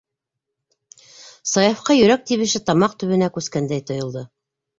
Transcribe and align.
-Саяфҡа 1.51 1.97
йөрәк 1.99 2.25
тибеше 2.31 2.63
тамаҡ 2.71 2.97
төбөнә 3.05 3.29
күскәндәй 3.37 3.87
тойолдо. 3.93 4.27